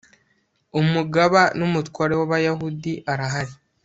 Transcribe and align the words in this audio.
umugaba 0.79 1.41
n'umutware 1.57 2.13
w'abayahudi 2.19 2.93
arahari 3.11 3.53